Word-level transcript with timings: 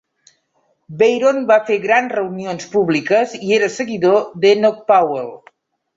Baron 1.01 1.43
va 1.51 1.57
fer 1.67 1.77
grans 1.83 2.15
reunions 2.19 2.67
públiques 2.77 3.35
i 3.49 3.55
era 3.59 3.69
seguidor 3.75 4.21
d'Enoch 4.47 4.85
Powell. 4.95 5.35